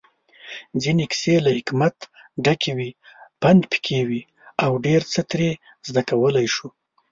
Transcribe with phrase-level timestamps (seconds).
[0.81, 1.95] ځينې کيسې له حکمت
[2.45, 2.89] ډکې وي،
[3.41, 4.21] پندپکې وي
[4.65, 5.51] اوډيرڅه ترې
[5.87, 6.67] زده کولی شو